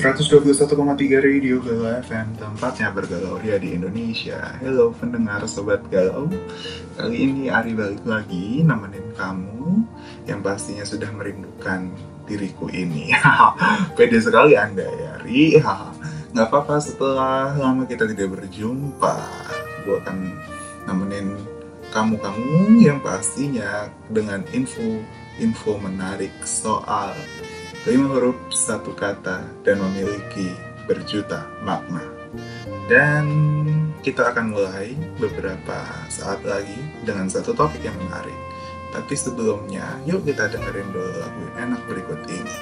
121,3 0.00 1.20
Radio 1.20 1.60
Galau 1.60 1.92
FM 2.00 2.32
Tempatnya 2.40 2.88
bergalau 2.88 3.36
ria 3.36 3.60
di 3.60 3.76
Indonesia. 3.76 4.56
Halo 4.56 4.96
pendengar 4.96 5.44
Sobat 5.44 5.84
Galau. 5.92 6.24
Kali 6.96 7.16
ini 7.20 7.52
Ari 7.52 7.76
balik 7.76 8.08
lagi 8.08 8.64
Nemenin 8.64 9.12
kamu 9.12 9.84
Yang 10.24 10.40
pastinya 10.40 10.84
sudah 10.88 11.12
merindukan 11.12 11.92
diriku 12.24 12.72
ini. 12.72 13.12
Pede 14.00 14.24
sekali 14.24 14.56
anda 14.56 14.88
ya 14.88 15.20
Ari. 15.20 15.60
Gak 16.32 16.48
apa-apa 16.48 16.80
setelah 16.80 17.52
lama 17.60 17.84
kita 17.84 18.08
tidak 18.08 18.40
berjumpa 18.40 19.20
Gue 19.84 20.00
akan 20.00 20.32
nemenin 20.88 21.36
kamu-kamu 21.92 22.80
yang 22.80 23.04
pastinya 23.04 23.92
dengan 24.08 24.48
info 24.56 25.04
info 25.36 25.76
menarik 25.76 26.32
soal 26.48 27.12
lima 27.88 28.12
huruf 28.12 28.36
satu 28.52 28.92
kata 28.92 29.40
dan 29.64 29.80
memiliki 29.80 30.52
berjuta 30.84 31.48
makna. 31.64 32.04
Dan 32.92 33.24
kita 34.04 34.36
akan 34.36 34.52
mulai 34.52 34.92
beberapa 35.16 35.88
saat 36.12 36.44
lagi 36.44 36.76
dengan 37.08 37.32
satu 37.32 37.56
topik 37.56 37.80
yang 37.80 37.96
menarik. 37.96 38.36
Tapi 38.90 39.14
sebelumnya, 39.16 39.86
yuk 40.04 40.26
kita 40.26 40.50
dengerin 40.50 40.92
dulu 40.92 41.14
lagu 41.24 41.44
enak 41.56 41.80
berikut 41.88 42.20
ini. 42.28 42.56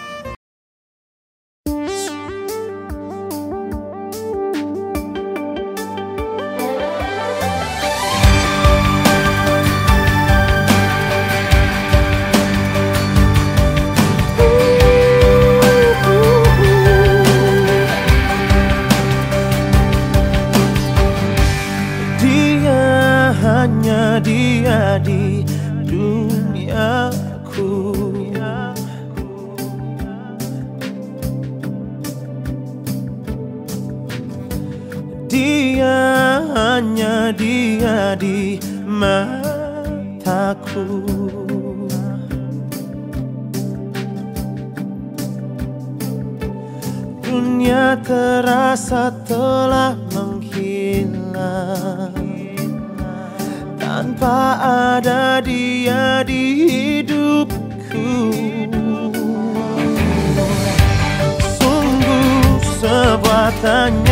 Karena 63.58 64.07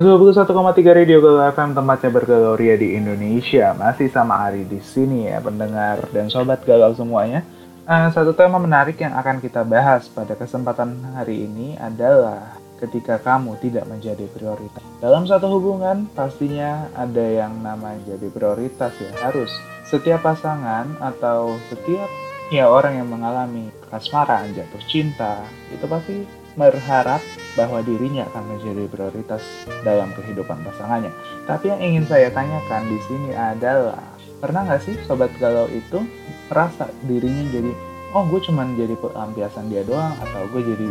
91,3 0.00 0.96
Radio 0.96 1.20
Galau 1.20 1.44
FM 1.52 1.76
tempatnya 1.76 2.08
bergalau 2.08 2.56
ria 2.56 2.72
di 2.72 2.96
Indonesia. 2.96 3.76
Masih 3.76 4.08
sama 4.08 4.48
Ari 4.48 4.64
di 4.64 4.80
sini 4.80 5.28
ya 5.28 5.44
pendengar 5.44 6.08
dan 6.08 6.32
sobat 6.32 6.64
galau 6.64 6.96
semuanya. 6.96 7.44
Uh, 7.84 8.08
satu 8.08 8.32
tema 8.32 8.56
menarik 8.56 8.96
yang 8.96 9.12
akan 9.12 9.44
kita 9.44 9.60
bahas 9.60 10.08
pada 10.08 10.32
kesempatan 10.40 10.96
hari 11.12 11.44
ini 11.44 11.76
adalah 11.76 12.56
ketika 12.80 13.20
kamu 13.20 13.60
tidak 13.60 13.84
menjadi 13.92 14.24
prioritas. 14.32 14.80
Dalam 15.04 15.28
satu 15.28 15.52
hubungan 15.52 16.08
pastinya 16.16 16.88
ada 16.96 17.44
yang 17.44 17.60
namanya 17.60 18.00
jadi 18.16 18.32
prioritas 18.32 18.96
ya 18.96 19.12
harus. 19.20 19.52
Setiap 19.84 20.24
pasangan 20.24 20.96
atau 20.96 21.60
setiap 21.68 22.08
ya 22.48 22.72
orang 22.72 23.04
yang 23.04 23.08
mengalami 23.12 23.68
kasmaran, 23.92 24.48
jatuh 24.56 24.80
cinta 24.88 25.44
itu 25.68 25.84
pasti 25.84 26.39
berharap 26.58 27.22
bahwa 27.58 27.82
dirinya 27.82 28.26
akan 28.30 28.56
menjadi 28.56 28.86
prioritas 28.86 29.42
dalam 29.82 30.10
kehidupan 30.14 30.62
pasangannya. 30.62 31.10
Tapi 31.46 31.70
yang 31.70 31.80
ingin 31.82 32.04
saya 32.06 32.30
tanyakan 32.30 32.86
di 32.86 32.98
sini 33.10 33.30
adalah, 33.34 33.98
pernah 34.38 34.66
nggak 34.66 34.82
sih 34.86 34.94
sobat 35.06 35.30
galau 35.42 35.66
itu 35.70 36.06
merasa 36.50 36.90
dirinya 37.06 37.44
jadi, 37.50 37.70
oh 38.14 38.26
gue 38.26 38.40
cuman 38.42 38.74
jadi 38.78 38.94
pelampiasan 38.98 39.70
dia 39.70 39.82
doang, 39.82 40.14
atau 40.22 40.46
gue 40.50 40.62
jadi 40.62 40.88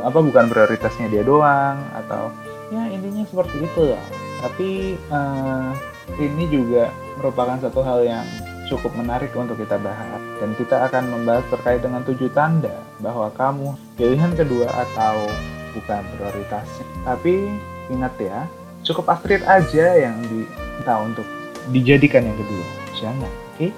apa 0.00 0.18
bukan 0.24 0.48
prioritasnya 0.48 1.12
dia 1.12 1.20
doang, 1.20 1.76
atau 1.92 2.32
ya 2.72 2.88
intinya 2.88 3.24
seperti 3.28 3.64
itu 3.64 3.82
lah. 3.92 4.04
Tapi 4.40 4.96
uh, 5.12 5.72
ini 6.16 6.44
juga 6.48 6.88
merupakan 7.20 7.60
satu 7.60 7.84
hal 7.84 8.00
yang 8.08 8.24
cukup 8.72 8.92
menarik 8.96 9.34
untuk 9.36 9.60
kita 9.60 9.76
bahas 9.76 10.19
dan 10.40 10.56
kita 10.56 10.88
akan 10.88 11.12
membahas 11.12 11.44
terkait 11.52 11.84
dengan 11.84 12.00
tujuh 12.00 12.32
tanda 12.32 12.72
bahwa 13.04 13.28
kamu 13.36 13.76
pilihan 14.00 14.32
kedua 14.32 14.66
atau 14.72 15.28
bukan 15.76 16.02
prioritas. 16.16 16.66
Tapi 17.04 17.52
ingat 17.92 18.16
ya, 18.16 18.48
cukup 18.82 19.12
Astrid 19.12 19.44
aja 19.44 19.86
yang 20.00 20.16
diminta 20.24 20.94
untuk 21.04 21.28
dijadikan 21.68 22.24
yang 22.24 22.38
kedua. 22.40 22.66
Jangan, 22.96 23.28
oke? 23.28 23.56
Okay? 23.60 23.70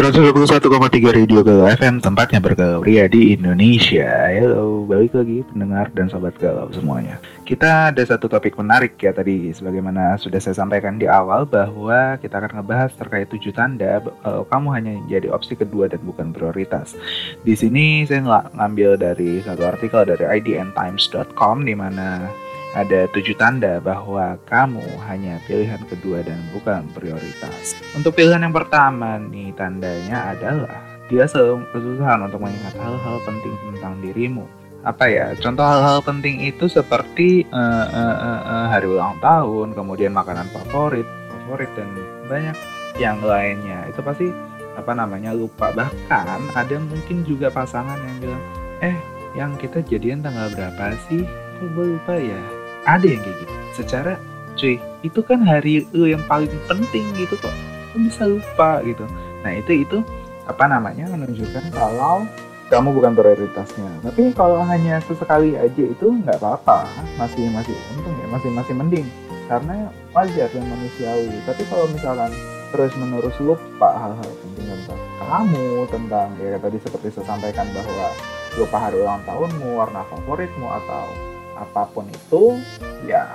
121,3 0.00 1.12
Radio 1.12 1.44
Galau 1.44 1.68
FM 1.68 2.00
tempatnya 2.00 2.40
bergalau 2.40 2.80
ria 2.80 3.04
di 3.04 3.36
Indonesia. 3.36 4.32
Halo, 4.32 4.88
balik 4.88 5.12
lagi 5.12 5.44
pendengar 5.52 5.92
dan 5.92 6.08
sobat 6.08 6.32
galau 6.40 6.72
semuanya. 6.72 7.20
Kita 7.44 7.92
ada 7.92 8.00
satu 8.00 8.24
topik 8.24 8.56
menarik 8.56 8.96
ya 8.96 9.12
tadi, 9.12 9.52
sebagaimana 9.52 10.16
sudah 10.16 10.40
saya 10.40 10.56
sampaikan 10.56 10.96
di 10.96 11.04
awal 11.04 11.44
bahwa 11.44 12.16
kita 12.16 12.40
akan 12.40 12.64
ngebahas 12.64 12.96
terkait 12.96 13.28
tujuh 13.28 13.52
tanda 13.52 14.00
kalau 14.24 14.48
kamu 14.48 14.68
hanya 14.72 14.92
jadi 15.04 15.28
opsi 15.36 15.52
kedua 15.52 15.84
dan 15.92 16.00
bukan 16.00 16.32
prioritas. 16.32 16.96
Di 17.44 17.52
sini 17.52 18.08
saya 18.08 18.24
ngambil 18.56 18.96
dari 18.96 19.44
satu 19.44 19.68
artikel 19.68 20.08
dari 20.08 20.24
idntimes.com 20.24 21.68
di 21.68 21.76
mana 21.76 22.24
ada 22.70 23.10
tujuh 23.10 23.34
tanda 23.34 23.82
bahwa 23.82 24.38
kamu 24.46 24.84
hanya 25.10 25.42
pilihan 25.50 25.82
kedua 25.90 26.22
dan 26.22 26.38
bukan 26.54 26.86
prioritas. 26.94 27.74
Untuk 27.98 28.14
pilihan 28.14 28.46
yang 28.46 28.54
pertama 28.54 29.18
nih 29.18 29.50
tandanya 29.58 30.30
adalah 30.30 30.78
dia 31.10 31.26
selalu 31.26 31.66
kesusahan 31.74 32.22
untuk 32.30 32.38
mengingat 32.38 32.74
hal-hal 32.78 33.18
penting 33.26 33.54
tentang 33.74 33.98
dirimu. 33.98 34.46
Apa 34.86 35.10
ya? 35.10 35.34
Contoh 35.36 35.66
hal-hal 35.66 36.00
penting 36.00 36.46
itu 36.46 36.70
seperti 36.70 37.44
uh, 37.50 37.86
uh, 37.90 38.16
uh, 38.16 38.40
uh, 38.46 38.66
hari 38.70 38.86
ulang 38.86 39.18
tahun, 39.18 39.74
kemudian 39.74 40.14
makanan 40.14 40.46
favorit, 40.54 41.04
favorit 41.26 41.68
dan 41.74 41.90
banyak 42.30 42.56
yang 42.96 43.18
lainnya. 43.20 43.90
Itu 43.90 44.00
pasti 44.06 44.30
apa 44.78 44.94
namanya 44.94 45.34
lupa. 45.34 45.74
Bahkan 45.74 46.54
ada 46.54 46.76
mungkin 46.78 47.26
juga 47.26 47.50
pasangan 47.50 47.98
yang 47.98 48.16
bilang, 48.22 48.42
eh 48.80 48.96
yang 49.34 49.52
kita 49.58 49.82
jadian 49.82 50.22
tanggal 50.22 50.48
berapa 50.54 50.94
sih? 51.10 51.26
Kok 51.60 51.76
lupa 51.76 52.16
ya? 52.16 52.59
Ada 52.84 53.04
yang 53.04 53.20
kayak 53.20 53.36
gitu. 53.44 53.54
Secara 53.76 54.12
cuy 54.56 54.76
itu 55.00 55.20
kan 55.24 55.40
hari 55.40 55.88
lu 55.96 56.08
yang 56.08 56.22
paling 56.28 56.52
penting 56.68 57.04
gitu 57.16 57.34
kok. 57.40 57.54
Lu 57.96 58.06
bisa 58.06 58.28
lupa 58.28 58.80
gitu. 58.84 59.04
Nah 59.42 59.52
itu 59.56 59.84
itu 59.84 59.98
apa 60.44 60.66
namanya 60.66 61.08
menunjukkan 61.12 61.72
kalau 61.72 62.26
kamu 62.70 62.94
bukan 62.94 63.12
prioritasnya. 63.18 63.90
Tapi 64.06 64.30
kalau 64.32 64.62
hanya 64.62 65.02
sesekali 65.02 65.58
aja 65.58 65.82
itu 65.82 66.06
nggak 66.06 66.38
apa-apa. 66.38 66.86
Masih 67.18 67.50
masih 67.50 67.74
untung 67.96 68.14
ya. 68.14 68.26
Masih 68.30 68.50
masih 68.54 68.74
mending. 68.78 69.06
Karena 69.50 69.90
wajar 70.14 70.46
dan 70.54 70.64
manusiawi. 70.70 71.34
Tapi 71.42 71.62
kalau 71.66 71.90
misalkan 71.90 72.30
terus 72.70 72.94
menerus 72.94 73.34
lupa 73.42 73.98
hal-hal 73.98 74.30
penting 74.46 74.66
tentang 74.70 75.00
kamu 75.18 75.86
tentang 75.90 76.30
ya 76.38 76.54
tadi 76.62 76.78
seperti 76.78 77.10
saya 77.10 77.26
sampaikan 77.34 77.66
bahwa 77.74 78.14
lupa 78.54 78.78
hari 78.78 79.02
ulang 79.02 79.22
tahunmu 79.26 79.74
warna 79.74 80.06
favoritmu 80.06 80.66
atau 80.70 81.29
apa 81.60 81.84
pun 81.92 82.08
itu 82.08 82.56
ya 83.04 83.28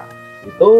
itu 0.45 0.73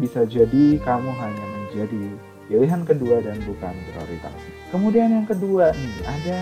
bisa 0.00 0.24
jadi 0.24 0.80
kamu 0.80 1.10
hanya 1.16 1.44
menjadi 1.60 2.04
pilihan 2.48 2.80
kedua 2.88 3.20
dan 3.20 3.36
bukan 3.44 3.76
prioritas. 3.92 4.32
Kemudian 4.72 5.12
yang 5.12 5.26
kedua 5.28 5.72
nih 5.76 5.94
ada 6.08 6.38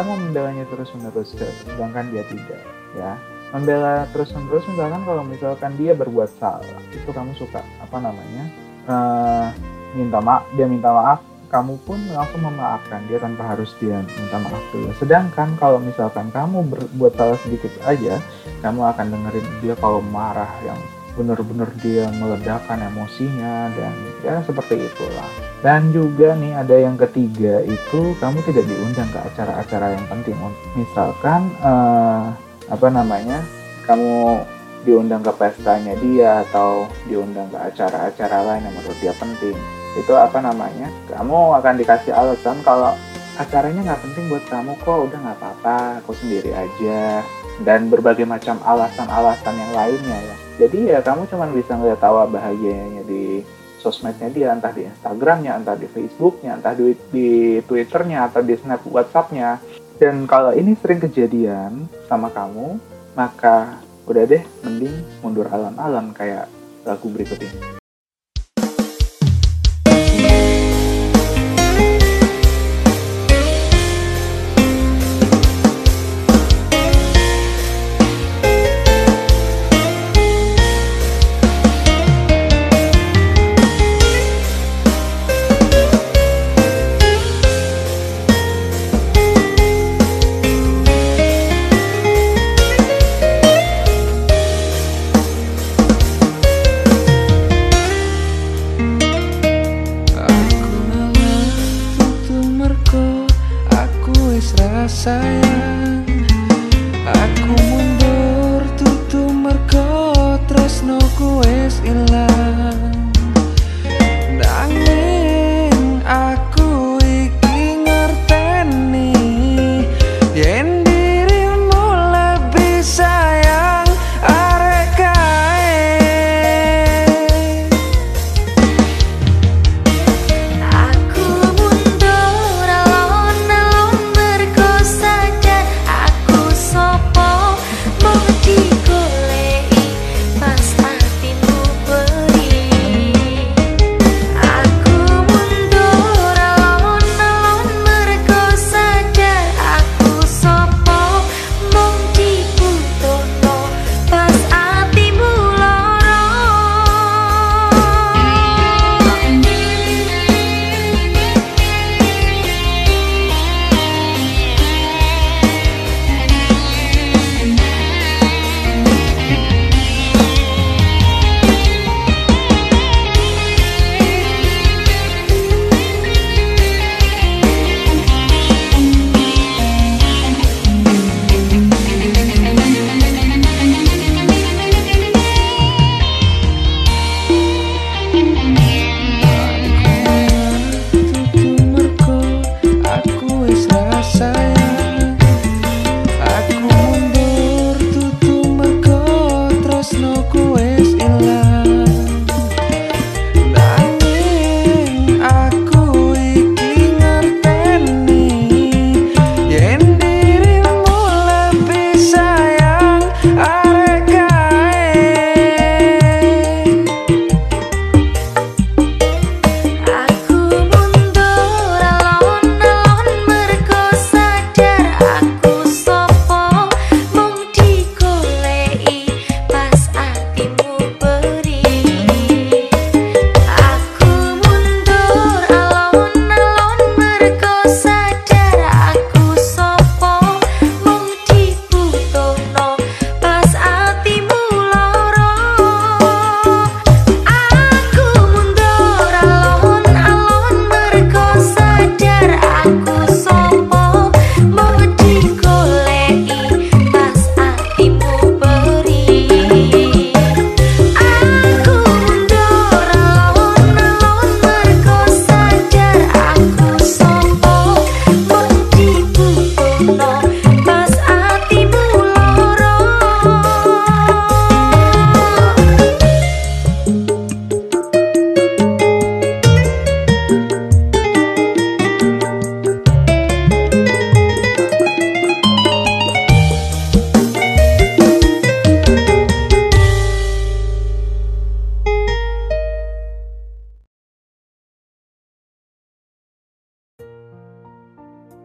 kamu 0.00 0.12
membelanya 0.28 0.64
terus 0.72 0.88
menerus 0.96 1.36
sedangkan 1.36 2.08
dia 2.08 2.24
tidak 2.32 2.60
ya 2.96 3.16
membela 3.52 4.08
terus 4.16 4.32
menerus 4.32 4.64
misalkan 4.64 5.04
kalau 5.04 5.22
misalkan 5.24 5.72
dia 5.76 5.92
berbuat 5.92 6.32
salah 6.40 6.80
itu 6.88 7.10
kamu 7.12 7.36
suka 7.36 7.60
apa 7.84 7.96
namanya 8.00 8.44
uh, 8.88 9.46
minta 9.92 10.18
maaf 10.24 10.48
dia 10.56 10.64
minta 10.64 10.88
maaf 10.88 11.20
kamu 11.52 11.76
pun 11.84 12.00
langsung 12.16 12.40
memaafkan 12.48 13.04
dia 13.12 13.20
tanpa 13.20 13.52
harus 13.52 13.76
dia 13.76 14.00
minta 14.00 14.40
maaf 14.40 14.64
dulu. 14.72 14.88
Sedangkan 14.96 15.52
kalau 15.60 15.76
misalkan 15.76 16.32
kamu 16.32 16.64
berbuat 16.64 17.12
salah 17.12 17.36
sedikit 17.44 17.68
aja, 17.84 18.16
kamu 18.64 18.80
akan 18.80 19.06
dengerin 19.12 19.46
dia 19.60 19.76
kalau 19.76 20.00
marah 20.00 20.48
yang 20.64 20.80
benar-benar 21.12 21.68
dia 21.84 22.08
meledakkan 22.16 22.80
emosinya 22.80 23.68
dan 23.76 23.92
ya 24.24 24.40
seperti 24.48 24.80
itulah. 24.80 25.28
Dan 25.60 25.92
juga 25.92 26.32
nih 26.40 26.56
ada 26.56 26.72
yang 26.72 26.96
ketiga 26.96 27.60
itu 27.68 28.16
kamu 28.16 28.40
tidak 28.48 28.64
diundang 28.64 29.12
ke 29.12 29.20
acara-acara 29.20 29.92
yang 29.92 30.06
penting. 30.08 30.34
Misalkan 30.72 31.52
uh, 31.60 32.32
apa 32.72 32.88
namanya? 32.88 33.44
Kamu 33.84 34.40
diundang 34.88 35.20
ke 35.20 35.30
pestanya 35.36 35.92
dia 36.00 36.48
atau 36.48 36.88
diundang 37.04 37.52
ke 37.52 37.60
acara-acara 37.60 38.40
lain 38.40 38.64
yang 38.64 38.74
menurut 38.74 38.98
dia 39.04 39.14
penting 39.20 39.81
itu 39.98 40.12
apa 40.16 40.38
namanya? 40.40 40.88
Kamu 41.12 41.56
akan 41.60 41.74
dikasih 41.76 42.12
alasan 42.16 42.60
kalau 42.64 42.96
acaranya 43.36 43.92
nggak 43.92 44.02
penting 44.08 44.24
buat 44.32 44.44
kamu 44.48 44.72
kok. 44.80 44.98
Udah 45.08 45.18
nggak 45.20 45.38
apa-apa 45.40 45.76
aku 46.04 46.12
sendiri 46.16 46.52
aja. 46.52 47.20
Dan 47.62 47.92
berbagai 47.92 48.24
macam 48.24 48.56
alasan-alasan 48.64 49.54
yang 49.54 49.72
lainnya 49.76 50.18
ya. 50.18 50.36
Jadi 50.64 50.78
ya 50.88 50.98
kamu 51.04 51.28
cuma 51.28 51.44
bisa 51.52 51.76
ngeliat 51.76 52.00
tawa 52.00 52.24
bahagianya 52.24 53.04
di 53.04 53.44
sosmednya 53.82 54.30
dia 54.30 54.54
entah 54.54 54.70
di 54.70 54.86
Instagramnya 54.86 55.58
entah 55.58 55.74
di 55.74 55.90
Facebooknya 55.90 56.54
entah 56.54 56.70
di, 56.70 56.94
di 57.10 57.58
Twitternya 57.66 58.30
atau 58.30 58.40
di 58.40 58.54
Snap 58.56 58.86
WhatsAppnya. 58.88 59.60
Dan 60.00 60.24
kalau 60.26 60.56
ini 60.56 60.74
sering 60.80 61.02
kejadian 61.02 61.86
sama 62.08 62.32
kamu 62.32 62.80
maka 63.12 63.78
udah 64.08 64.24
deh 64.24 64.42
mending 64.64 64.96
mundur 65.20 65.46
alon-alon 65.46 66.10
kayak 66.16 66.50
lagu 66.82 67.06
berikut 67.06 67.38
ini 67.38 67.81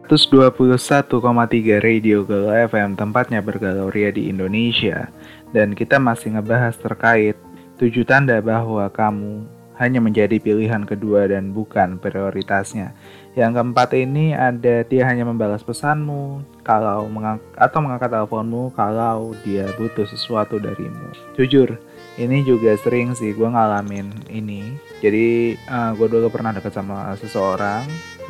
121,3 0.08 1.84
Radio 1.84 2.24
Galau 2.24 2.56
FM 2.56 2.96
tempatnya 2.96 3.44
bergalau 3.44 3.92
ria 3.92 4.08
di 4.08 4.32
Indonesia 4.32 5.12
dan 5.52 5.76
kita 5.76 6.00
masih 6.00 6.32
ngebahas 6.32 6.80
terkait 6.80 7.36
tujuh 7.76 8.08
tanda 8.08 8.40
bahwa 8.40 8.88
kamu 8.88 9.44
hanya 9.76 10.00
menjadi 10.00 10.40
pilihan 10.40 10.88
kedua 10.88 11.28
dan 11.28 11.52
bukan 11.52 12.00
prioritasnya. 12.00 12.96
Yang 13.36 13.60
keempat 13.60 13.92
ini 14.00 14.32
ada 14.32 14.80
dia 14.80 15.04
hanya 15.04 15.28
membalas 15.28 15.60
pesanmu 15.60 16.40
kalau 16.64 17.04
mengang 17.12 17.36
atau 17.60 17.78
mengangkat 17.84 18.08
teleponmu 18.08 18.72
kalau 18.72 19.36
dia 19.44 19.68
butuh 19.76 20.08
sesuatu 20.08 20.56
darimu. 20.56 21.12
Jujur, 21.36 21.76
ini 22.18 22.42
juga 22.42 22.74
sering 22.80 23.14
sih 23.14 23.30
gue 23.30 23.46
ngalamin 23.46 24.10
ini 24.26 24.74
jadi 24.98 25.54
uh, 25.70 25.74
eh, 25.78 25.90
gue 25.94 26.08
dulu 26.10 26.26
pernah 26.32 26.50
deket 26.50 26.74
sama 26.74 27.14
seseorang 27.14 27.86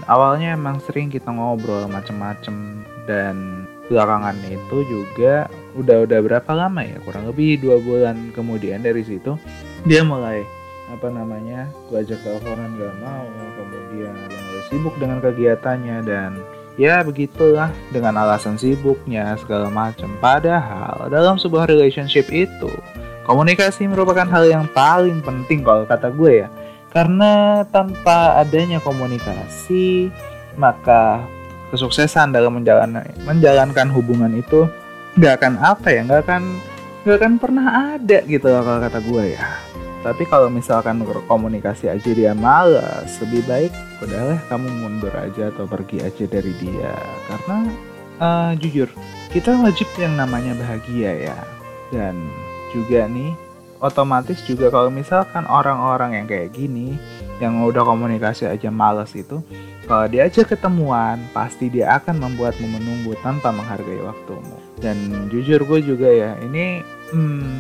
awalnya 0.07 0.55
emang 0.55 0.79
sering 0.85 1.11
kita 1.11 1.27
ngobrol 1.33 1.89
macem-macem 1.91 2.85
dan 3.09 3.67
belakangan 3.89 4.37
itu 4.47 4.85
juga 4.85 5.49
udah 5.75 6.05
udah 6.05 6.19
berapa 6.21 6.51
lama 6.53 6.85
ya 6.85 7.01
kurang 7.03 7.25
lebih 7.27 7.59
dua 7.59 7.81
bulan 7.81 8.31
kemudian 8.37 8.85
dari 8.85 9.01
situ 9.01 9.35
dia 9.89 10.05
mulai 10.05 10.45
apa 10.93 11.09
namanya 11.09 11.73
gue 11.89 12.05
ajak 12.05 12.21
teleponan 12.21 12.77
gak 12.77 12.95
mau 13.01 13.27
kemudian 13.57 14.13
dia 14.13 14.39
mulai 14.45 14.65
sibuk 14.69 14.95
dengan 15.01 15.19
kegiatannya 15.25 15.99
dan 16.05 16.37
ya 16.77 17.01
begitulah 17.01 17.73
dengan 17.89 18.21
alasan 18.21 18.61
sibuknya 18.61 19.35
segala 19.41 19.73
macam 19.73 20.13
padahal 20.21 21.09
dalam 21.09 21.41
sebuah 21.41 21.65
relationship 21.65 22.29
itu 22.29 22.69
Komunikasi 23.29 23.85
merupakan 23.85 24.25
hal 24.25 24.49
yang 24.49 24.65
paling 24.73 25.21
penting 25.21 25.61
kalau 25.61 25.85
kata 25.85 26.09
gue 26.09 26.41
ya. 26.41 26.49
Karena 26.89 27.63
tanpa 27.69 28.41
adanya 28.41 28.81
komunikasi, 28.81 30.09
maka 30.57 31.21
kesuksesan 31.69 32.33
dalam 32.33 32.57
menjalankan 32.57 33.13
menjalankan 33.29 33.89
hubungan 33.93 34.33
itu 34.33 34.65
nggak 35.21 35.43
akan 35.43 35.55
apa 35.61 35.89
ya, 35.93 36.01
nggak 36.09 36.23
akan 36.25 36.43
nggak 37.05 37.17
akan 37.21 37.35
pernah 37.37 37.67
ada 37.97 38.19
gitu 38.25 38.47
loh 38.49 38.63
kalau 38.65 38.81
kata 38.81 38.99
gue 39.05 39.25
ya. 39.37 39.45
Tapi 39.99 40.23
kalau 40.31 40.49
misalkan 40.49 41.03
komunikasi 41.27 41.91
aja 41.91 42.11
dia 42.15 42.33
malas, 42.33 43.19
lebih 43.19 43.43
baik 43.51 43.73
udahlah 43.99 44.39
kamu 44.47 44.71
mundur 44.71 45.11
aja 45.13 45.51
atau 45.51 45.67
pergi 45.67 46.01
aja 46.01 46.25
dari 46.25 46.55
dia. 46.57 46.95
Karena 47.27 47.59
uh, 48.23 48.51
jujur, 48.57 48.87
kita 49.35 49.59
wajib 49.59 49.91
yang 49.99 50.15
namanya 50.15 50.55
bahagia 50.55 51.35
ya. 51.35 51.39
Dan 51.91 52.15
juga 52.71 53.11
nih 53.11 53.35
otomatis 53.79 54.43
juga 54.43 54.71
kalau 54.71 54.91
misalkan 54.91 55.47
orang-orang 55.47 56.19
yang 56.23 56.27
kayak 56.27 56.51
gini 56.55 56.99
yang 57.39 57.63
udah 57.63 57.87
komunikasi 57.87 58.51
aja 58.51 58.71
males 58.71 59.15
itu 59.15 59.39
kalau 59.89 60.05
diajak 60.05 60.53
ketemuan 60.53 61.17
pasti 61.33 61.73
dia 61.73 61.97
akan 61.97 62.21
membuatmu 62.21 62.69
menunggu 62.69 63.17
tanpa 63.25 63.49
menghargai 63.49 64.05
waktumu. 64.05 64.61
Dan 64.77 65.27
jujur 65.33 65.65
gue 65.65 65.81
juga 65.81 66.13
ya 66.13 66.37
ini 66.45 66.85
hmm, 67.09 67.53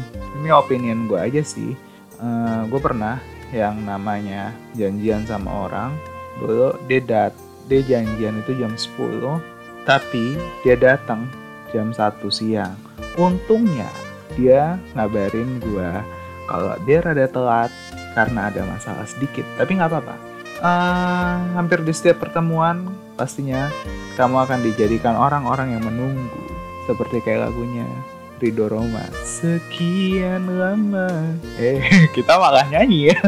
ini 0.43 0.49
opinion 0.53 1.09
gue 1.09 1.17
aja 1.17 1.41
sih. 1.41 1.73
Uh, 2.21 2.27
eh, 2.29 2.61
gue 2.69 2.81
pernah 2.83 3.17
yang 3.49 3.81
namanya 3.81 4.53
janjian 4.77 5.25
sama 5.25 5.71
orang 5.71 5.97
dulu 6.37 6.77
dia 6.85 7.01
dat 7.01 7.33
dia 7.65 7.81
janjian 7.81 8.45
itu 8.45 8.61
jam 8.61 8.77
10 8.77 9.89
tapi 9.89 10.37
dia 10.61 10.77
datang 10.77 11.25
jam 11.73 11.97
1 11.97 12.21
siang. 12.29 12.77
Untungnya 13.17 13.89
dia 14.39 14.79
ngabarin 14.95 15.59
gue 15.59 15.91
kalau 16.47 16.79
dia 16.87 17.03
rada 17.03 17.27
telat 17.27 17.75
karena 18.15 18.49
ada 18.49 18.63
masalah 18.65 19.05
sedikit. 19.05 19.45
Tapi 19.59 19.77
nggak 19.77 19.91
apa-apa. 19.91 20.15
Uh, 20.59 21.39
hampir 21.55 21.83
di 21.87 21.95
setiap 21.95 22.23
pertemuan 22.23 22.91
pastinya 23.15 23.71
kamu 24.19 24.47
akan 24.47 24.59
dijadikan 24.63 25.19
orang-orang 25.19 25.75
yang 25.75 25.85
menunggu. 25.85 26.43
Seperti 26.87 27.21
kayak 27.21 27.51
lagunya 27.51 27.85
Rido 28.39 28.71
Roma. 28.71 29.03
Sekian 29.27 30.47
lama. 30.47 31.11
Eh 31.59 31.83
kita 32.17 32.39
malah 32.39 32.65
nyanyi. 32.71 33.13
Ya 33.13 33.19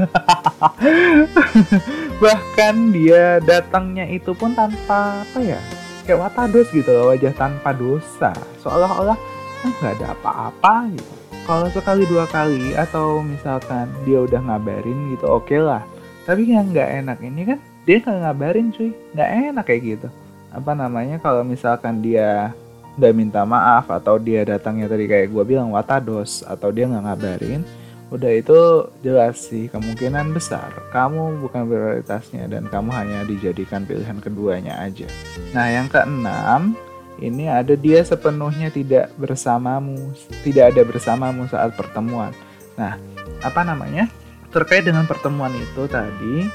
bahkan 2.22 2.94
dia 2.94 3.42
datangnya 3.42 4.06
itu 4.06 4.30
pun 4.32 4.54
tanpa 4.54 5.26
apa 5.26 5.38
ya? 5.42 5.60
Kayak 6.06 6.30
watados 6.30 6.70
gitu 6.72 6.88
loh 6.88 7.12
wajah 7.12 7.34
tanpa 7.34 7.74
dosa. 7.74 8.32
Seolah-olah 8.62 9.39
nggak 9.64 9.92
ada 10.00 10.06
apa-apa 10.16 10.88
gitu. 10.94 11.12
Kalau 11.44 11.66
sekali 11.72 12.04
dua 12.06 12.24
kali 12.30 12.76
atau 12.78 13.20
misalkan 13.24 13.90
dia 14.06 14.22
udah 14.22 14.38
ngabarin 14.38 15.16
gitu 15.16 15.26
oke 15.26 15.50
okay 15.50 15.60
lah. 15.60 15.82
Tapi 16.24 16.46
yang 16.46 16.70
nggak 16.70 16.90
enak 17.04 17.18
ini 17.24 17.40
kan 17.48 17.58
dia 17.84 17.96
nggak 18.00 18.20
ngabarin 18.24 18.66
cuy. 18.70 18.90
Nggak 19.16 19.30
enak 19.50 19.64
kayak 19.66 19.82
gitu. 19.82 20.08
Apa 20.54 20.72
namanya 20.76 21.16
kalau 21.18 21.42
misalkan 21.42 22.00
dia 22.00 22.54
udah 22.98 23.12
minta 23.14 23.42
maaf 23.46 23.88
atau 23.88 24.20
dia 24.20 24.44
datangnya 24.44 24.90
tadi 24.90 25.08
kayak 25.08 25.32
gue 25.32 25.44
bilang 25.46 25.72
watados 25.72 26.42
atau 26.44 26.68
dia 26.74 26.90
nggak 26.90 27.04
ngabarin 27.06 27.62
udah 28.10 28.32
itu 28.34 28.58
jelas 29.06 29.38
sih 29.46 29.70
kemungkinan 29.70 30.34
besar. 30.34 30.74
Kamu 30.90 31.38
bukan 31.46 31.70
prioritasnya 31.70 32.50
dan 32.50 32.66
kamu 32.66 32.90
hanya 32.90 33.22
dijadikan 33.22 33.86
pilihan 33.86 34.18
keduanya 34.18 34.82
aja. 34.82 35.06
Nah 35.54 35.70
yang 35.70 35.86
keenam 35.86 36.74
ini 37.20 37.46
ada 37.46 37.76
dia 37.76 38.00
sepenuhnya 38.00 38.72
tidak 38.72 39.12
bersamamu, 39.20 40.12
tidak 40.40 40.72
ada 40.74 40.82
bersamamu 40.82 41.44
saat 41.46 41.76
pertemuan. 41.76 42.32
Nah, 42.80 42.96
apa 43.44 43.60
namanya? 43.60 44.08
Terkait 44.50 44.82
dengan 44.82 45.06
pertemuan 45.06 45.52
itu 45.54 45.86
tadi 45.86 46.48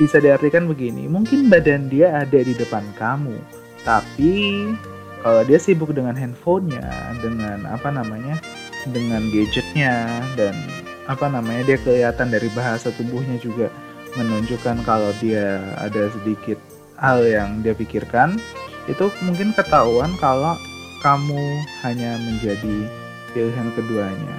bisa 0.00 0.22
diartikan 0.22 0.64
begini, 0.64 1.04
mungkin 1.04 1.52
badan 1.52 1.92
dia 1.92 2.24
ada 2.24 2.40
di 2.40 2.56
depan 2.56 2.80
kamu, 2.96 3.36
tapi 3.84 4.66
kalau 5.20 5.44
dia 5.44 5.60
sibuk 5.60 5.92
dengan 5.92 6.16
handphonenya, 6.16 6.86
dengan 7.20 7.68
apa 7.68 7.92
namanya, 7.92 8.40
dengan 8.88 9.22
gadgetnya 9.30 10.24
dan 10.34 10.56
apa 11.06 11.26
namanya 11.28 11.74
dia 11.74 11.78
kelihatan 11.82 12.30
dari 12.30 12.48
bahasa 12.54 12.94
tubuhnya 12.94 13.38
juga 13.38 13.68
menunjukkan 14.18 14.82
kalau 14.86 15.10
dia 15.18 15.62
ada 15.78 16.10
sedikit 16.14 16.58
hal 16.98 17.22
yang 17.26 17.62
dia 17.62 17.74
pikirkan 17.74 18.38
itu 18.90 19.10
mungkin 19.22 19.54
ketahuan 19.54 20.10
kalau 20.18 20.58
kamu 21.02 21.62
hanya 21.82 22.18
menjadi 22.22 22.86
pilihan 23.34 23.68
keduanya. 23.74 24.38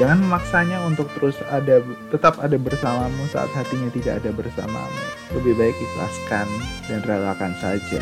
Jangan 0.00 0.24
memaksanya 0.24 0.80
untuk 0.88 1.06
terus 1.14 1.36
ada 1.52 1.84
tetap 2.08 2.40
ada 2.40 2.56
bersamamu 2.56 3.28
saat 3.28 3.52
hatinya 3.52 3.92
tidak 3.92 4.24
ada 4.24 4.30
bersamamu. 4.32 5.02
Lebih 5.36 5.52
baik 5.56 5.76
ikhlaskan 5.76 6.48
dan 6.88 7.00
relakan 7.04 7.52
saja. 7.60 8.00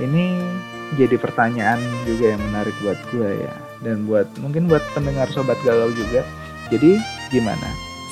Ini 0.00 0.36
jadi 1.00 1.16
pertanyaan 1.16 1.80
juga 2.04 2.36
yang 2.36 2.42
menarik 2.44 2.76
buat 2.84 3.00
gue 3.08 3.30
ya. 3.48 3.54
Dan 3.80 4.04
buat 4.04 4.28
mungkin 4.38 4.68
buat 4.68 4.84
pendengar 4.92 5.32
sobat 5.32 5.56
galau 5.64 5.88
juga. 5.96 6.20
Jadi 6.68 7.00
gimana? 7.32 7.68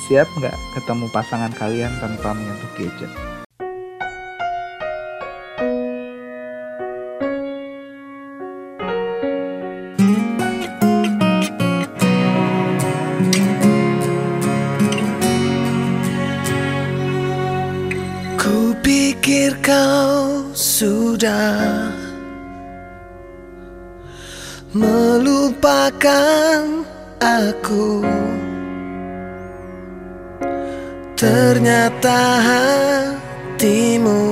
Siap 0.09 0.25
nggak 0.41 0.57
ketemu 0.73 1.05
pasangan 1.13 1.53
kalian 1.53 1.93
tanpa 2.01 2.33
menyentuh 2.33 2.71
gadget? 2.81 3.28
Melupakan 25.99 26.63
aku. 27.19 27.99
Ternyata 31.19 32.39
hatimu 32.39 34.23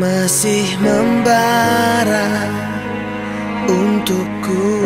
masih 0.00 0.64
membara 0.80 2.48
untukku 3.68 4.79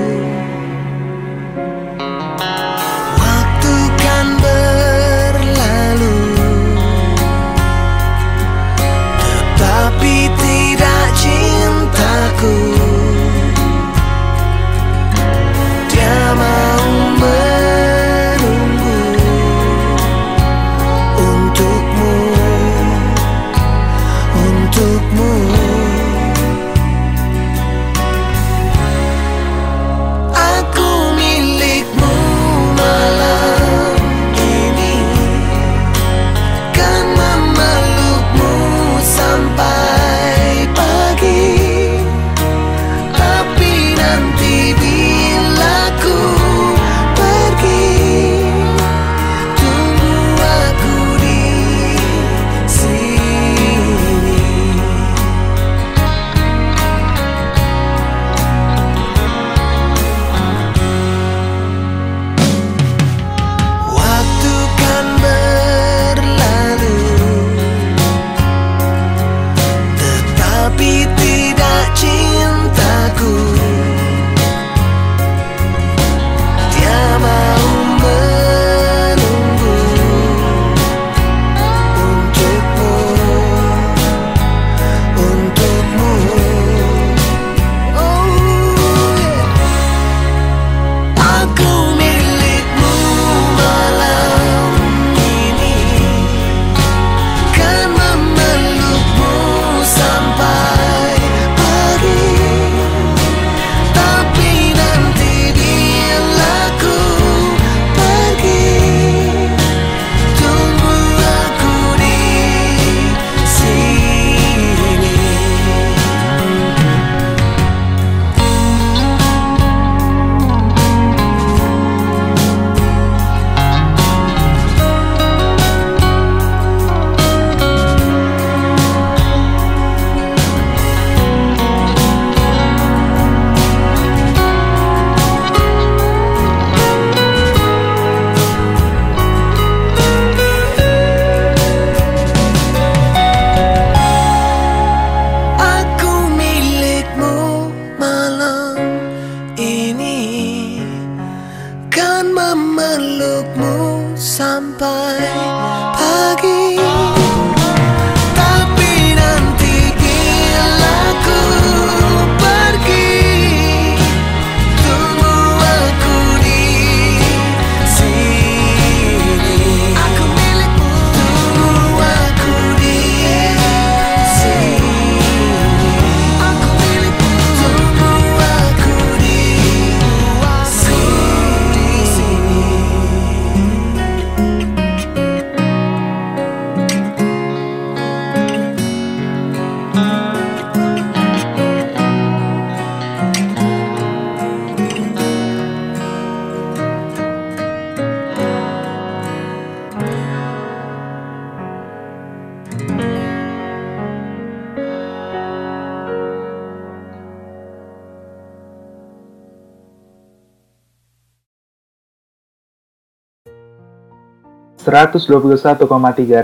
121,3 214.85 215.81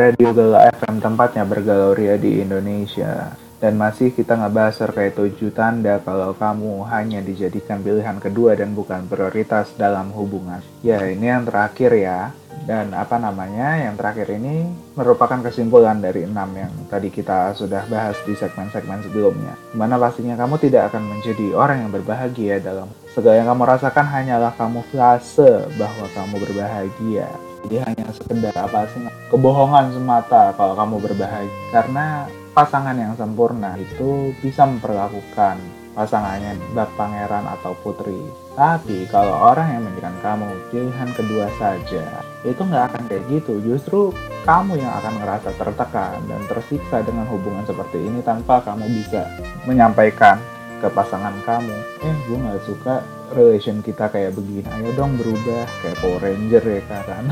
Radio 0.01 0.33
Galau 0.33 0.65
FM 0.73 0.97
tempatnya 0.97 1.45
bergalau 1.45 1.93
ria 1.93 2.17
di 2.17 2.41
Indonesia. 2.41 3.37
Dan 3.61 3.77
masih 3.77 4.17
kita 4.17 4.33
ngebahas 4.33 4.81
terkait 4.81 5.13
tujuh 5.13 5.53
tanda 5.53 6.01
kalau 6.01 6.33
kamu 6.33 6.89
hanya 6.89 7.21
dijadikan 7.21 7.85
pilihan 7.85 8.17
kedua 8.17 8.57
dan 8.57 8.73
bukan 8.73 9.05
prioritas 9.05 9.77
dalam 9.77 10.09
hubungan. 10.17 10.65
Ya, 10.81 11.05
ini 11.05 11.29
yang 11.29 11.45
terakhir 11.45 11.93
ya. 11.93 12.33
Dan 12.65 12.97
apa 12.97 13.21
namanya, 13.21 13.77
yang 13.77 14.01
terakhir 14.01 14.33
ini 14.33 14.73
merupakan 14.97 15.45
kesimpulan 15.45 16.01
dari 16.01 16.25
enam 16.25 16.49
yang 16.57 16.73
tadi 16.89 17.13
kita 17.13 17.53
sudah 17.53 17.85
bahas 17.93 18.17
di 18.25 18.33
segmen-segmen 18.33 19.05
sebelumnya. 19.05 19.53
Di 19.69 19.77
mana 19.77 20.01
pastinya 20.01 20.41
kamu 20.41 20.57
tidak 20.57 20.89
akan 20.89 21.13
menjadi 21.13 21.53
orang 21.53 21.85
yang 21.85 21.93
berbahagia 21.93 22.57
dalam 22.65 22.89
segala 23.13 23.37
yang 23.37 23.53
kamu 23.53 23.69
rasakan 23.69 24.07
hanyalah 24.09 24.57
kamu 24.57 24.81
kamuflase 24.81 25.69
bahwa 25.77 26.09
kamu 26.17 26.35
berbahagia. 26.41 27.50
Jadi 27.67 27.77
hanya 27.85 28.07
sekedar 28.17 28.55
apa 28.57 28.89
sih 28.93 29.05
kebohongan 29.29 29.93
semata 29.93 30.57
kalau 30.57 30.75
kamu 30.75 30.97
berbahagia. 31.01 31.53
Karena 31.71 32.25
pasangan 32.57 32.97
yang 32.97 33.15
sempurna 33.15 33.79
itu 33.79 34.35
bisa 34.43 34.67
memperlakukan 34.67 35.61
pasangannya 35.95 36.57
bak 36.73 36.91
pangeran 36.95 37.45
atau 37.59 37.75
putri. 37.83 38.19
Tapi 38.55 39.05
kalau 39.11 39.53
orang 39.53 39.77
yang 39.77 39.83
menjadikan 39.85 40.17
kamu 40.23 40.49
pilihan 40.71 41.11
kedua 41.15 41.47
saja, 41.59 42.05
itu 42.47 42.61
nggak 42.61 42.85
akan 42.95 43.03
kayak 43.11 43.25
gitu. 43.29 43.61
Justru 43.61 44.15
kamu 44.49 44.81
yang 44.81 44.93
akan 45.03 45.15
ngerasa 45.21 45.51
tertekan 45.61 46.19
dan 46.27 46.41
tersiksa 46.49 47.05
dengan 47.05 47.29
hubungan 47.29 47.65
seperti 47.69 48.01
ini 48.01 48.25
tanpa 48.25 48.65
kamu 48.65 48.89
bisa 48.89 49.29
menyampaikan 49.69 50.41
ke 50.81 50.89
pasangan 50.89 51.37
kamu. 51.45 51.77
Eh, 52.01 52.17
gue 52.25 52.39
nggak 52.41 52.63
suka 52.65 53.05
relation 53.35 53.81
kita 53.81 54.11
kayak 54.11 54.35
begini 54.35 54.67
ayo 54.67 54.91
dong 54.99 55.15
berubah 55.17 55.67
kayak 55.83 55.97
Power 56.03 56.21
Ranger 56.23 56.65
ya 56.65 56.83
kan. 57.07 57.25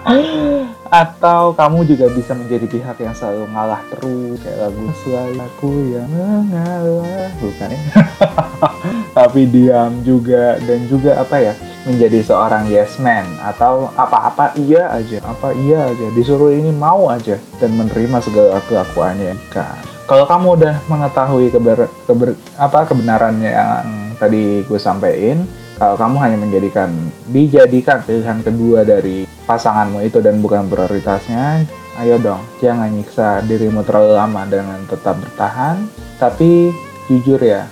Atau 1.02 1.54
kamu 1.54 1.86
juga 1.86 2.10
bisa 2.10 2.34
menjadi 2.34 2.66
pihak 2.66 2.96
yang 2.98 3.14
selalu 3.14 3.46
ngalah 3.54 3.82
terus 3.94 4.38
kayak 4.42 4.58
lagu 4.58 4.84
selalu 5.06 5.34
aku 5.38 5.70
yang 5.94 6.08
mengalah 6.10 7.30
bukan? 7.38 7.70
Ya 7.70 7.80
tapi 9.18 9.46
diam 9.46 10.00
juga 10.06 10.56
dan 10.62 10.80
juga 10.86 11.20
apa 11.20 11.36
ya 11.38 11.52
menjadi 11.84 12.24
seorang 12.24 12.68
yes 12.68 13.00
man 13.00 13.26
atau 13.40 13.88
apa-apa 13.96 14.52
iya 14.60 14.92
aja 14.92 15.20
apa 15.24 15.52
iya 15.56 15.90
aja 15.90 16.06
disuruh 16.12 16.52
ini 16.52 16.70
mau 16.70 17.08
aja 17.08 17.40
dan 17.58 17.70
menerima 17.76 18.18
segala 18.22 18.58
kelakuannya. 18.68 19.34
Kan 19.52 19.90
kalau 20.10 20.26
kamu 20.26 20.58
udah 20.58 20.74
mengetahui 20.90 21.54
keber, 21.54 21.86
keber, 22.02 22.34
apa 22.58 22.82
kebenarannya 22.82 23.50
yang 23.54 24.09
tadi 24.20 24.60
gue 24.68 24.76
sampaikan 24.76 25.48
kalau 25.80 25.96
kamu 25.96 26.16
hanya 26.20 26.36
menjadikan 26.36 26.92
dijadikan 27.32 28.04
pilihan 28.04 28.44
kedua 28.44 28.84
dari 28.84 29.24
pasanganmu 29.48 30.04
itu 30.04 30.20
dan 30.20 30.44
bukan 30.44 30.68
prioritasnya 30.68 31.64
ayo 32.04 32.20
dong 32.20 32.44
jangan 32.60 32.92
nyiksa 32.92 33.40
dirimu 33.48 33.80
terlalu 33.82 34.12
lama 34.14 34.44
dengan 34.44 34.78
tetap 34.84 35.16
bertahan. 35.18 35.88
Tapi 36.20 36.68
jujur 37.08 37.40
ya 37.40 37.64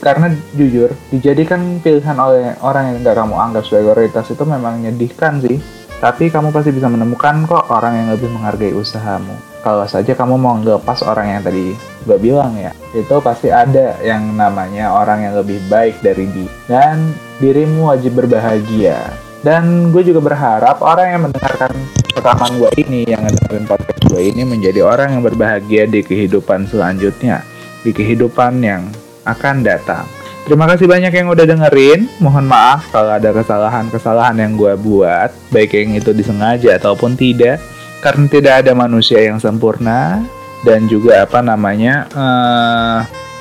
karena 0.00 0.32
jujur 0.56 0.92
dijadikan 1.12 1.80
pilihan 1.80 2.16
oleh 2.16 2.56
orang 2.64 2.92
yang 2.92 2.96
gak 3.04 3.16
kamu 3.20 3.36
anggap 3.36 3.64
sebagai 3.64 3.96
prioritas 3.96 4.28
itu 4.28 4.44
memang 4.44 4.84
menyedihkan 4.84 5.40
sih. 5.40 5.56
Tapi 5.98 6.30
kamu 6.30 6.54
pasti 6.54 6.70
bisa 6.70 6.86
menemukan 6.86 7.48
kok 7.48 7.64
orang 7.74 7.96
yang 7.96 8.08
lebih 8.14 8.30
menghargai 8.30 8.70
usahamu 8.70 9.47
kalau 9.62 9.84
saja 9.84 10.14
kamu 10.14 10.38
mau 10.38 10.56
ngelepas 10.58 11.02
orang 11.06 11.38
yang 11.38 11.42
tadi 11.42 11.74
gue 12.06 12.18
bilang 12.18 12.54
ya 12.56 12.72
itu 12.96 13.20
pasti 13.20 13.52
ada 13.52 13.98
yang 14.00 14.34
namanya 14.38 14.94
orang 14.94 15.28
yang 15.28 15.34
lebih 15.36 15.60
baik 15.68 16.00
dari 16.00 16.24
dia 16.30 16.50
dan 16.70 17.12
dirimu 17.42 17.90
wajib 17.92 18.16
berbahagia 18.16 18.98
dan 19.42 19.94
gue 19.94 20.02
juga 20.02 20.22
berharap 20.22 20.82
orang 20.82 21.06
yang 21.14 21.22
mendengarkan 21.30 21.72
rekaman 22.16 22.52
gue 22.58 22.70
ini 22.82 23.06
yang 23.06 23.22
ngedengerin 23.22 23.66
podcast 23.66 24.02
gue 24.08 24.22
ini 24.24 24.42
menjadi 24.42 24.80
orang 24.82 25.18
yang 25.18 25.22
berbahagia 25.22 25.84
di 25.86 26.00
kehidupan 26.02 26.66
selanjutnya 26.66 27.44
di 27.86 27.90
kehidupan 27.94 28.62
yang 28.62 28.88
akan 29.28 29.62
datang 29.62 30.06
Terima 30.48 30.64
kasih 30.64 30.88
banyak 30.88 31.12
yang 31.12 31.28
udah 31.28 31.44
dengerin. 31.44 32.08
Mohon 32.24 32.48
maaf 32.48 32.88
kalau 32.88 33.20
ada 33.20 33.36
kesalahan-kesalahan 33.36 34.32
yang 34.40 34.56
gue 34.56 34.80
buat, 34.80 35.28
baik 35.52 35.76
yang 35.76 36.00
itu 36.00 36.16
disengaja 36.16 36.80
ataupun 36.80 37.20
tidak. 37.20 37.60
Karena 37.98 38.26
tidak 38.30 38.54
ada 38.64 38.72
manusia 38.78 39.18
yang 39.18 39.42
sempurna 39.42 40.22
dan 40.62 40.86
juga 40.86 41.26
apa 41.26 41.42
namanya 41.42 42.06
uh, 42.14 42.98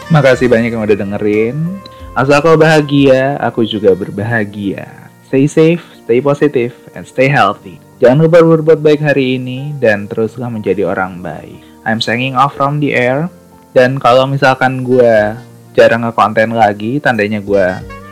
makasih 0.09 0.49
banyak 0.49 0.73
yang 0.73 0.85
udah 0.85 0.97
dengerin. 0.97 1.57
Asal 2.17 2.41
kau 2.41 2.57
bahagia 2.57 3.37
aku 3.37 3.61
juga 3.61 3.93
berbahagia. 3.93 5.09
Stay 5.29 5.45
safe 5.45 5.97
stay 6.07 6.23
positive 6.23 6.71
and 6.95 7.03
stay 7.03 7.27
healthy. 7.27 7.83
Jangan 7.99 8.23
lupa 8.23 8.39
berbuat 8.39 8.79
baik 8.79 9.03
hari 9.03 9.35
ini 9.35 9.75
dan 9.75 10.07
teruslah 10.07 10.47
menjadi 10.47 10.87
orang 10.87 11.19
baik. 11.19 11.59
I'm 11.83 11.99
signing 11.99 12.39
off 12.39 12.55
from 12.55 12.79
the 12.79 12.95
air. 12.95 13.27
Dan 13.75 13.99
kalau 13.99 14.23
misalkan 14.23 14.87
gue 14.87 15.35
jarang 15.75 16.07
nge-konten 16.07 16.55
lagi 16.55 17.03
tandanya 17.03 17.43
gue 17.43 17.67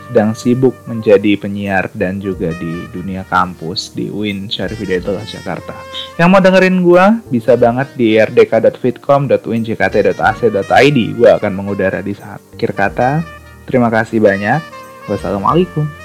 sedang 0.10 0.34
sibuk 0.38 0.74
menjadi 0.86 1.38
penyiar 1.39 1.89
dan 1.98 2.22
juga 2.22 2.54
di 2.56 2.88
dunia 2.94 3.26
kampus 3.26 3.91
di 3.98 4.13
UIN 4.13 4.50
Syarif 4.52 4.78
Hidayatullah 4.78 5.26
Jakarta. 5.26 5.74
Yang 6.22 6.30
mau 6.30 6.41
dengerin 6.41 6.84
gue 6.86 7.20
bisa 7.34 7.58
banget 7.58 7.88
di 7.98 8.22
rdk.fitcom.uinjkt.ac.id. 8.22 10.98
Gue 11.18 11.30
akan 11.34 11.54
mengudara 11.58 12.06
di 12.06 12.13
saat 12.13 12.38
akhir 12.56 12.72
kata. 12.78 13.26
Terima 13.65 13.89
kasih 13.89 14.22
banyak. 14.22 14.62
Wassalamualaikum. 15.10 16.05